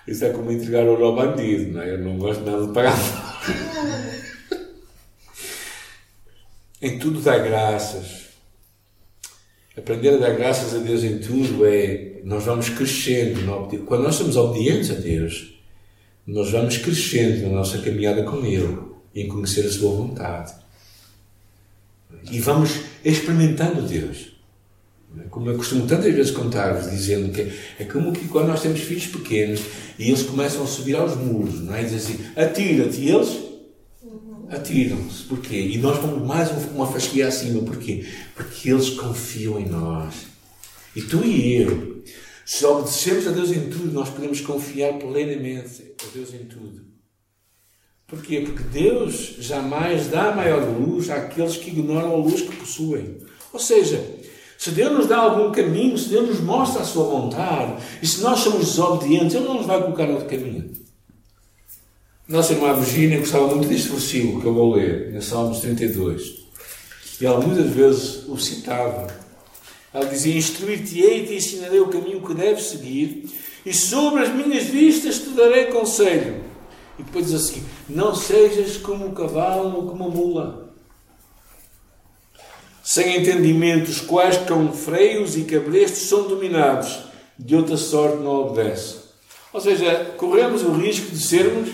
[0.07, 1.93] Isso é como entregar ouro ao bandido, não é?
[1.93, 2.97] Eu não gosto nada de pagar.
[6.81, 8.31] em tudo dá graças.
[9.77, 12.21] Aprender a dar graças a Deus em tudo é.
[12.25, 13.41] Nós vamos crescendo.
[13.87, 15.55] Quando nós somos obedientes a Deus,
[16.27, 18.79] nós vamos crescendo na nossa caminhada com Ele,
[19.15, 20.53] em conhecer a Sua vontade.
[22.31, 22.71] E vamos
[23.05, 24.31] experimentando Deus.
[25.29, 29.07] Como eu costumo tantas vezes contar-vos, dizendo que é como que quando nós temos filhos
[29.07, 29.61] pequenos
[29.99, 31.83] e eles começam a subir aos muros, não é?
[31.83, 33.51] Dizem assim: atira-te, e eles
[34.49, 35.25] atiram-se.
[35.25, 35.61] Porquê?
[35.61, 37.63] E nós vamos mais uma fasquia acima.
[37.63, 38.07] Porquê?
[38.35, 40.15] Porque eles confiam em nós.
[40.95, 42.03] E tu e eu,
[42.45, 46.90] se obedecemos a Deus em tudo, nós podemos confiar plenamente a Deus em tudo.
[48.11, 48.41] Porquê?
[48.41, 53.19] Porque Deus jamais dá maior luz àqueles que ignoram a luz que possuem.
[53.53, 54.05] Ou seja,
[54.59, 58.21] se Deus nos dá algum caminho, se Deus nos mostra a sua vontade, e se
[58.21, 60.73] nós somos desobedientes, Ele não nos vai colocar outro caminho.
[62.27, 66.41] Nossa irmã Virgínia gostava muito deste versículo que eu vou ler, em Salmos 32.
[67.21, 69.07] E ela muitas vezes o citava.
[69.95, 73.29] Ela dizia: Instruir-te-ei e te ensinarei o caminho que deves seguir,
[73.65, 76.50] e sobre as minhas vistas te darei conselho.
[77.01, 80.75] E depois diz assim: Não sejas como o cavalo ou como a mula.
[82.85, 87.05] Sem entendimento, os quais com freios e cabrestos são dominados,
[87.39, 88.99] de outra sorte não obedece.
[89.53, 91.71] Ou seja, corremos o risco de sermos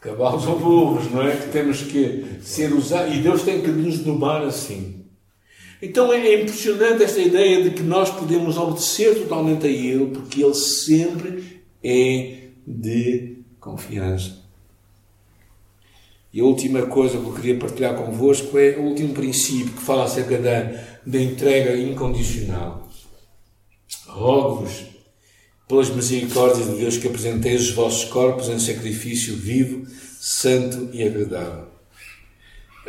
[0.00, 1.36] cavalos ou burros, não é?
[1.36, 5.06] Que temos que ser usados, e Deus tem que nos domar assim.
[5.80, 10.54] Então é impressionante esta ideia de que nós podemos obedecer totalmente a Ele, porque Ele
[10.54, 14.42] sempre é de confiança.
[16.32, 20.04] E a última coisa que eu queria partilhar convosco é o último princípio que fala
[20.04, 20.62] acerca da,
[21.04, 22.88] da entrega incondicional.
[24.06, 24.84] Rogo-vos
[25.68, 29.86] pelas misericórdias de Deus que apresenteis os vossos corpos em sacrifício vivo,
[30.20, 31.68] santo e agradável.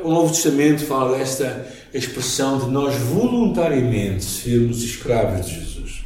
[0.02, 6.06] O Novo Testamento fala desta expressão de nós voluntariamente sermos escravos de Jesus.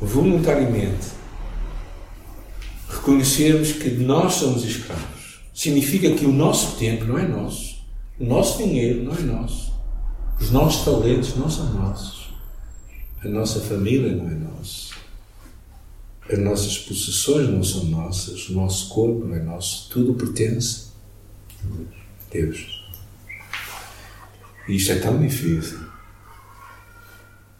[0.00, 1.19] Voluntariamente.
[2.90, 5.40] Reconhecermos que nós somos escravos.
[5.54, 7.80] Significa que o nosso tempo não é nosso.
[8.18, 9.72] O nosso dinheiro não é nosso.
[10.40, 12.30] Os nossos talentos não são nossos.
[13.22, 14.94] A nossa família não é nossa.
[16.30, 20.88] As nossas possessões não são nossas, o nosso corpo não é nosso, tudo pertence
[21.64, 22.80] a Deus.
[24.68, 25.80] E isto é tão difícil.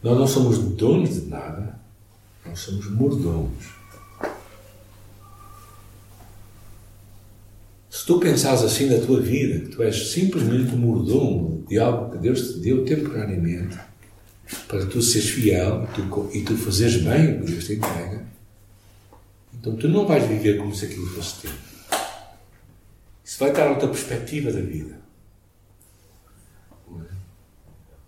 [0.02, 1.80] Nós não somos donos de nada,
[2.46, 3.79] nós somos mordomos.
[8.00, 12.16] Se tu pensares assim da tua vida, que tu és simplesmente mordomo de algo que
[12.16, 13.78] Deus te deu temporariamente,
[14.66, 18.24] para tu seres fiel tu, e tu fazeres bem o que Deus te entrega,
[19.52, 21.50] então tu não vais viver como se aquilo fosse teu.
[23.22, 24.98] Isso vai dar outra perspectiva da vida.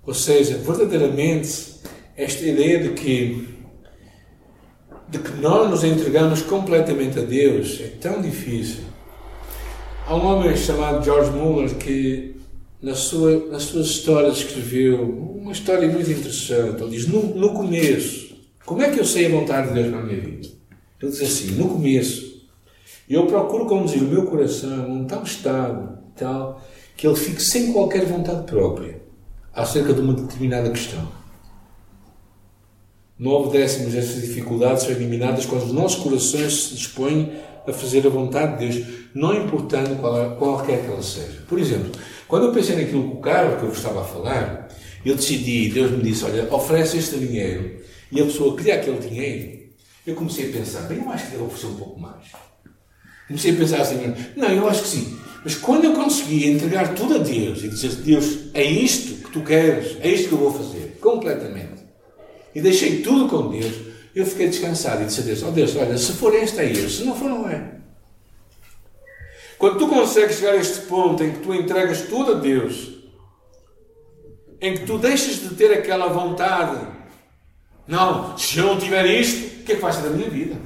[0.07, 1.75] Ou seja, verdadeiramente,
[2.17, 3.47] esta ideia de que,
[5.11, 8.92] de que nós nos entregamos completamente a Deus é tão difícil.
[10.07, 12.35] Há um homem chamado George Muller que,
[12.83, 16.83] na sua, nas suas histórias, escreveu uma história muito interessante.
[16.83, 18.35] Ele diz: no, no começo,
[18.67, 20.49] como é que eu sei a vontade de Deus na minha vida?
[21.01, 22.49] Ele diz assim: no começo,
[23.09, 26.61] eu procuro conduzir o meu coração a um tal estado, tal,
[26.97, 29.01] que ele fique sem qualquer vontade própria
[29.55, 31.07] acerca de uma determinada questão.
[33.19, 37.33] Nove décimos destas dificuldades são eliminadas quando os nossos corações se dispõem
[37.67, 41.43] a fazer a vontade de Deus, não importando qual, qualquer que ela seja.
[41.49, 41.93] Por exemplo,
[42.27, 44.69] quando eu pensei naquilo com o carro que eu vos estava a falar,
[45.05, 49.63] eu decidi, Deus me disse: Olha, oferece este dinheiro, e a pessoa queria aquele dinheiro,
[50.07, 52.25] eu comecei a pensar, bem, eu acho que devo oferecer um pouco mais.
[53.29, 55.19] Comecei a pensar assim, não, eu acho que sim.
[55.45, 59.41] Mas quando eu consegui entregar tudo a Deus e dizer, Deus, é isto que tu
[59.43, 61.83] queres, é isto que eu vou fazer, completamente.
[62.55, 63.73] E deixei tudo com Deus,
[64.15, 66.99] eu fiquei descansado e disse a Deus, oh Deus, olha, se for este é este,
[66.99, 67.77] se não for não é.
[69.59, 72.91] Quando tu consegues chegar a este ponto em que tu entregas tudo a Deus,
[74.61, 76.85] em que tu deixas de ter aquela vontade,
[77.87, 80.57] não, se eu não tiver isto, o que é que vai ser da minha vida?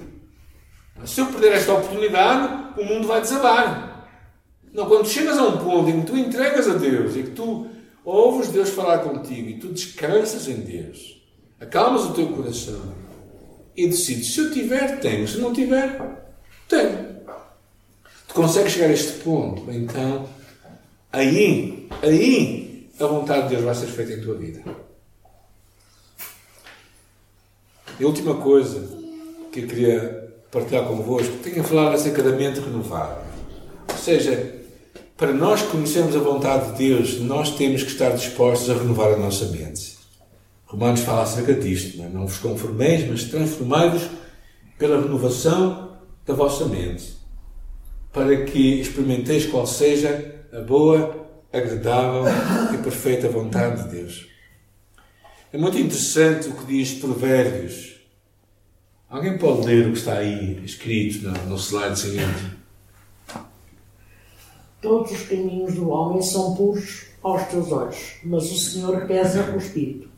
[1.05, 4.09] Se eu perder esta oportunidade, o mundo vai desabar.
[4.73, 7.69] Não, quando chegas a um ponto em que tu entregas a Deus e que tu
[8.05, 11.23] ouves Deus falar contigo e tu descansas em Deus,
[11.61, 12.96] acalmas o teu coração
[13.77, 16.01] e decides: se eu tiver, tenho, se não tiver,
[16.69, 17.17] tenho.
[18.29, 20.29] Tu consegues chegar a este ponto, então
[21.13, 24.63] aí, aí a vontade de Deus vai ser feita em tua vida.
[27.99, 28.97] E a última coisa
[29.51, 33.23] que eu queria partilhar convosco, tenho a falar acerca da mente renovada.
[33.89, 34.55] Ou seja,
[35.17, 39.17] para nós conhecermos a vontade de Deus, nós temos que estar dispostos a renovar a
[39.17, 39.96] nossa mente.
[40.67, 42.09] Romanos fala acerca disto, não, é?
[42.09, 44.09] não vos conformeis, mas transformai-vos
[44.77, 47.17] pela renovação da vossa mente,
[48.13, 52.25] para que experimenteis qual seja a boa, agradável
[52.75, 54.27] e perfeita vontade de Deus.
[55.53, 57.95] É muito interessante o que diz Provérbios.
[59.09, 62.57] Alguém pode ler o que está aí escrito no, no slide seguinte?
[64.83, 69.59] Todos os caminhos do homem são puros aos teus olhos, mas o Senhor pesa o
[69.59, 70.09] espírito.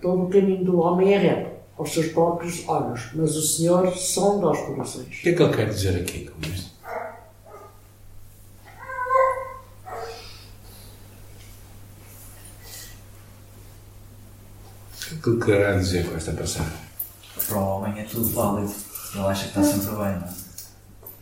[0.00, 4.50] Todo o caminho do homem é reto aos seus próprios olhos, mas o Senhor sonda
[4.50, 5.06] os corações.
[5.06, 6.74] O que é que ele quer dizer aqui com isto?
[15.02, 16.84] O que é que ele quererá dizer com esta passagem?
[17.48, 18.72] Para o homem é tudo válido.
[19.14, 20.34] Ele acha que está sempre bem, não é?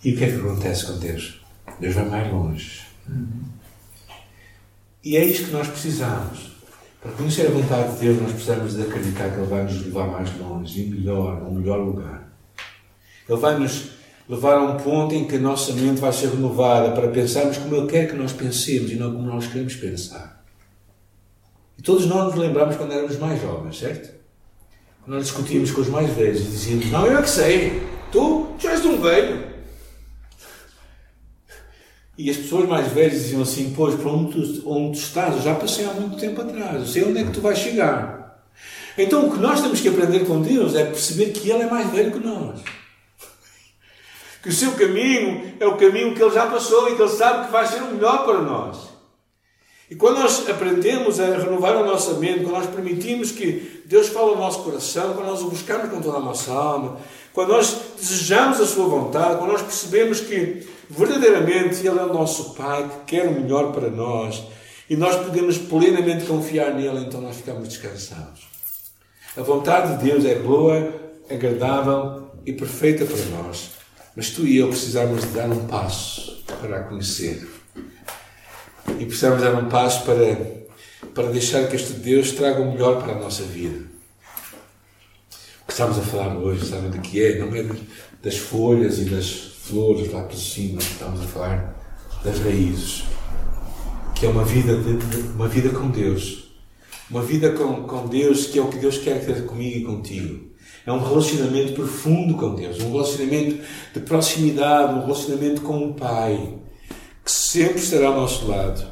[0.04, 1.40] E o que é que acontece com Deus?
[1.78, 2.86] Deus vai mais longe.
[5.04, 6.52] E é isto que nós precisamos.
[7.00, 10.06] Para conhecer a vontade de Deus, nós precisamos de acreditar que Ele vai nos levar
[10.06, 12.32] mais longe e melhor, a um melhor lugar.
[13.28, 13.90] Ele vai nos
[14.28, 17.74] levar a um ponto em que a nossa mente vai ser renovada para pensarmos como
[17.74, 20.44] Ele quer que nós pensemos e não como nós queremos pensar.
[21.76, 24.14] E todos nós nos lembramos quando éramos mais jovens, certo?
[25.02, 28.46] Quando nós discutíamos com os mais velhos e dizíamos: Não, eu é que sei, tu,
[28.60, 29.51] tu és um velho.
[32.22, 35.42] E as pessoas mais velhas diziam assim: Pois, para onde tu, onde tu estás, eu
[35.42, 38.44] já passei há muito tempo atrás, eu sei onde é que tu vais chegar.
[38.96, 41.90] Então, o que nós temos que aprender com Deus é perceber que Ele é mais
[41.90, 42.60] velho que nós.
[44.40, 47.46] Que o seu caminho é o caminho que Ele já passou e que Ele sabe
[47.46, 48.76] que vai ser o melhor para nós.
[49.90, 54.30] E quando nós aprendemos a renovar a nossa mente, quando nós permitimos que Deus fale
[54.30, 56.98] ao nosso coração, quando nós o buscamos com toda a nossa alma,
[57.32, 62.54] quando nós desejamos a Sua vontade, quando nós percebemos que verdadeiramente Ele é o nosso
[62.54, 64.42] Pai, que quer o melhor para nós,
[64.88, 68.42] e nós podemos plenamente confiar nele, então nós ficamos descansados.
[69.36, 70.92] A vontade de Deus é boa,
[71.30, 73.70] agradável e perfeita para nós,
[74.14, 77.48] mas tu e eu precisamos de dar um passo para a conhecer.
[78.98, 80.36] E precisamos dar um passo para,
[81.14, 83.86] para deixar que este Deus traga o melhor para a nossa vida.
[85.62, 87.38] O que estamos a falar hoje, sabem do que é?
[87.38, 87.64] Não é
[88.22, 91.74] das folhas e das flores lá por cima, estamos a falar
[92.22, 93.04] das raízes.
[94.14, 96.52] Que é uma vida, de, de, uma vida com Deus.
[97.10, 100.52] Uma vida com, com Deus que é o que Deus quer ter comigo e contigo.
[100.84, 106.58] É um relacionamento profundo com Deus, um relacionamento de proximidade, um relacionamento com o Pai
[107.24, 108.84] que sempre estará ao nosso lado.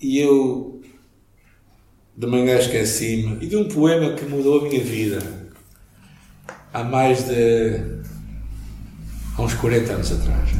[0.00, 0.80] E eu,
[2.16, 5.41] de manhã esqueci-me, e de um poema que mudou a minha vida
[6.72, 7.80] há mais de.
[9.36, 10.50] há uns 40 anos atrás.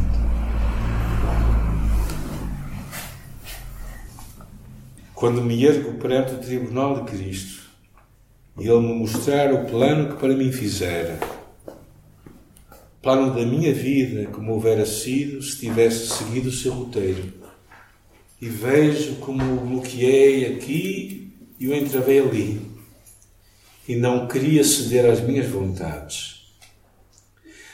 [5.14, 7.62] Quando me ergo perante o tribunal de Cristo
[8.58, 11.18] e Ele me mostrar o plano que para mim fizera
[13.00, 17.32] plano da minha vida como houvera sido se tivesse seguido o seu roteiro.
[18.40, 22.71] E vejo como o bloqueei aqui e o entravei ali.
[23.86, 26.42] E não queria ceder às minhas vontades.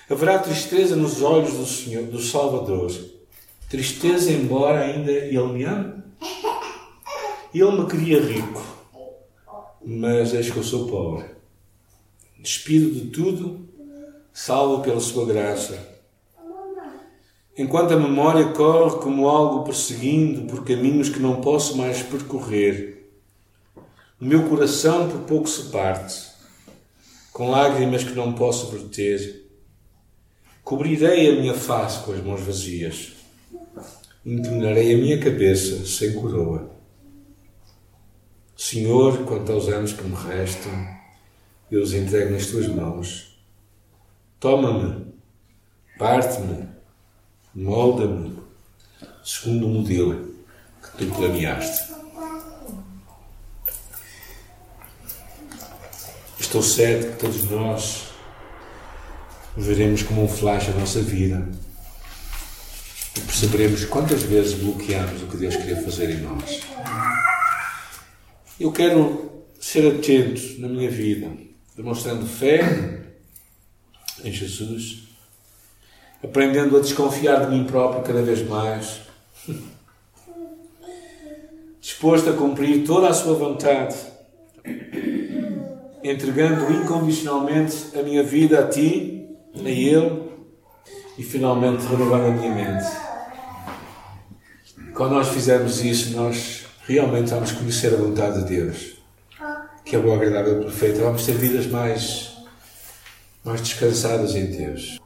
[0.09, 2.91] Haverá tristeza nos olhos do Senhor, do Salvador.
[3.69, 6.03] Tristeza, embora ainda Ele me ame.
[7.55, 8.63] Ele me queria rico,
[9.85, 11.27] mas eis que eu sou pobre.
[12.39, 13.69] Despido de tudo
[14.33, 15.77] salvo pela sua graça.
[17.57, 22.98] Enquanto a memória corre como algo perseguindo por caminhos que não posso mais percorrer,
[24.21, 26.29] o meu coração por pouco se parte,
[27.33, 29.49] com lágrimas que não posso verter.
[30.65, 33.13] Cobrirei a minha face com as mãos vazias,
[34.27, 36.69] inclinarei a minha cabeça sem coroa.
[38.57, 40.73] Senhor, quanto aos anos que me restam,
[41.71, 43.39] eu os entrego nas tuas mãos.
[44.41, 45.13] Toma-me,
[45.97, 46.69] parte-me,
[47.55, 48.37] molda-me,
[49.23, 50.35] segundo o modelo
[50.83, 51.98] que tu planeaste.
[56.49, 58.05] Estou certo que todos nós
[59.55, 61.47] veremos como um flash a nossa vida.
[63.27, 66.63] perceberemos quantas vezes bloqueamos o que Deus queria fazer em nós.
[68.59, 71.31] Eu quero ser atento na minha vida,
[71.77, 73.03] demonstrando fé
[74.25, 75.03] em Jesus,
[76.25, 79.03] aprendendo a desconfiar de mim próprio cada vez mais,
[81.79, 83.97] disposto a cumprir toda a Sua vontade,
[86.03, 90.29] entregando incondicionalmente a minha vida a Ti, a Ele
[91.17, 92.87] e finalmente renovando a minha mente.
[94.95, 98.97] Quando nós fizermos isso, nós realmente vamos conhecer a vontade de Deus,
[99.85, 101.03] que é boa, agradável e perfeita.
[101.03, 102.37] Vamos ter vidas mais,
[103.45, 104.99] mais descansadas em Deus.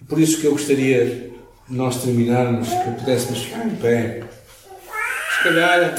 [0.00, 1.04] E por isso que eu gostaria
[1.68, 4.22] de nós terminarmos, que pudéssemos ficar em pé,
[5.36, 5.94] se calhar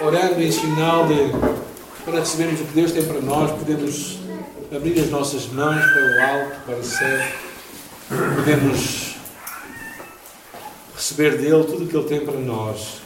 [0.00, 1.61] orando em sinal de
[2.04, 4.18] para recebermos o que Deus tem para nós, podemos
[4.74, 7.26] abrir as nossas mãos para o alto, para o céu,
[8.36, 9.16] podemos
[10.96, 13.00] receber dele tudo o que ele tem para nós,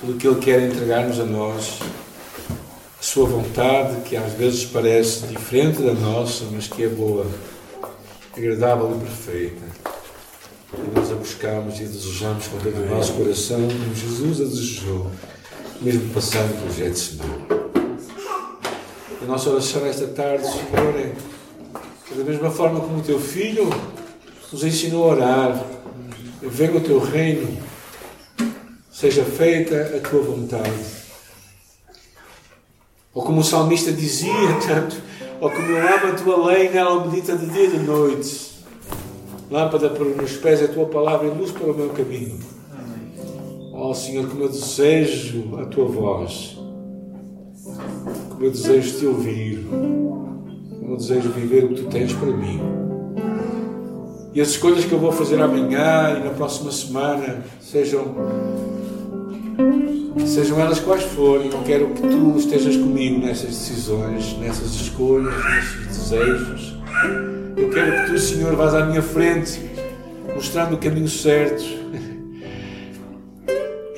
[0.00, 1.78] tudo o que ele quer entregar-nos a nós,
[2.98, 7.26] a sua vontade, que às vezes parece diferente da nossa, mas que é boa,
[8.36, 9.62] agradável e perfeita.
[10.72, 15.10] E nós a buscamos e desejamos com todo o nosso coração, como Jesus a desejou,
[15.80, 17.60] mesmo passando pelo Getsemane.
[19.22, 21.12] A nossa oração esta tarde, Senhor, é
[22.14, 23.70] da mesma forma como o teu filho
[24.52, 25.64] nos ensinou a orar,
[26.42, 27.56] venha o teu reino,
[28.90, 31.00] seja feita a tua vontade.
[33.14, 34.32] Ou como o salmista dizia
[34.66, 34.96] tanto,
[35.40, 38.50] ou como eu amo a tua lei, nela medita de dia e de noite.
[39.50, 42.59] Lâmpada para os meus pés a tua palavra e luz para o meu caminho.
[43.82, 46.54] Ó oh, Senhor, como eu desejo a tua voz,
[48.28, 52.60] como eu desejo te ouvir, como eu desejo viver o que tu tens para mim.
[54.34, 58.04] E as escolhas que eu vou fazer amanhã e na próxima semana sejam
[60.26, 65.86] sejam elas quais forem, eu quero que tu estejas comigo nessas decisões, nessas escolhas, nesses
[65.86, 66.76] desejos.
[67.56, 69.58] Eu quero que tu, Senhor, vás à minha frente,
[70.34, 71.80] mostrando o caminho certo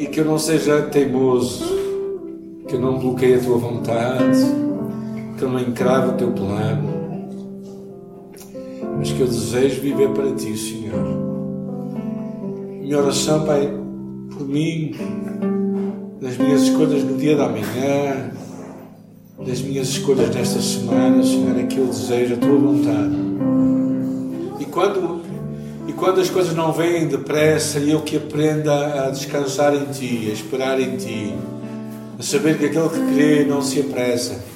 [0.03, 1.65] e que eu não seja teimoso,
[2.67, 4.39] que eu não bloqueie a tua vontade,
[5.39, 7.03] que eu não encrave o teu plano
[9.03, 11.03] mas que eu desejo viver para ti, Senhor.
[12.81, 13.69] Minha oração, Pai,
[14.31, 14.95] por mim,
[16.21, 18.31] nas minhas escolhas no dia da manhã,
[19.45, 23.17] nas minhas escolhas nesta semana, Senhor, é que eu desejo a tua vontade.
[24.61, 25.22] E quando,
[25.87, 30.33] e quando as coisas não vêm depressa, eu que aprenda a descansar em ti, a
[30.33, 31.35] esperar em ti,
[32.19, 34.53] a saber que aquele que crê não se apressa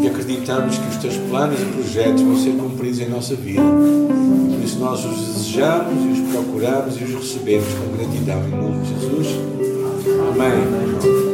[0.00, 3.60] porque acreditamos que os teus planos e projetos vão ser cumpridos em nossa vida.
[3.60, 8.82] Por isso nós os desejamos e os procuramos e os recebemos com gratidão em nome
[8.82, 9.26] de Jesus.
[10.32, 11.29] Amém.